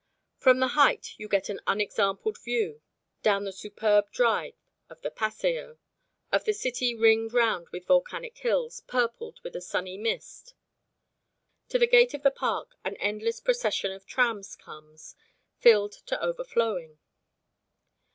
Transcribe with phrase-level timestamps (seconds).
[0.39, 2.81] From the height you get an unexampled view,
[3.21, 4.55] down the superb drive
[4.89, 5.77] of the Paseo,
[6.31, 10.55] of the city ringed round with volcanic hills purpled with a sunny mist.
[11.69, 15.15] To the gate of the park an endless procession of trams comes,
[15.59, 16.97] filled to overflowing.